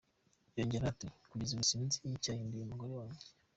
[0.57, 3.25] Yongeraho ati: “Kugeza ubu sinzi icyahinduye umugore wanjye.